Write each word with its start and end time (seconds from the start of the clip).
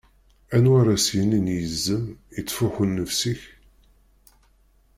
Anwa 0.55 0.75
ara 0.81 0.93
as-yinin 0.95 1.45
i 1.55 1.57
yizem: 1.61 2.05
"Ittfuḥu 2.39 2.83
nnefs-ik"? 2.85 3.41